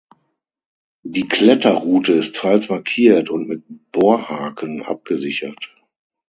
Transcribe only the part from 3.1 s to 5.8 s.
und mit Bohrhaken abgesichert.